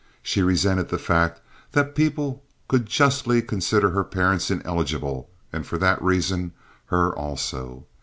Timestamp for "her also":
6.87-7.85